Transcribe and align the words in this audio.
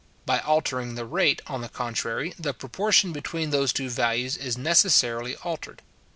By 0.25 0.39
altering 0.39 0.95
the 0.95 1.05
rate, 1.05 1.43
on 1.45 1.61
the 1.61 1.69
contrary, 1.69 2.33
the 2.39 2.55
proportion 2.55 3.13
between 3.13 3.51
those 3.51 3.71
two 3.71 3.87
values 3.91 4.35
is 4.35 4.57
necessarily 4.57 5.35
altered. 5.43 5.83